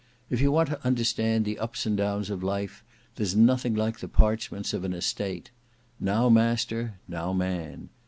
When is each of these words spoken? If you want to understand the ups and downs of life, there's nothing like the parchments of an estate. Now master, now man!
If 0.31 0.41
you 0.41 0.51
want 0.51 0.69
to 0.69 0.83
understand 0.83 1.45
the 1.45 1.59
ups 1.59 1.85
and 1.85 1.95
downs 1.95 2.31
of 2.31 2.41
life, 2.41 2.83
there's 3.17 3.35
nothing 3.35 3.75
like 3.75 3.99
the 3.99 4.07
parchments 4.07 4.73
of 4.73 4.83
an 4.83 4.93
estate. 4.93 5.51
Now 5.99 6.27
master, 6.27 6.95
now 7.07 7.33
man! 7.33 7.89